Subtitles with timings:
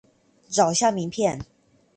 [0.49, 1.45] 找一下名片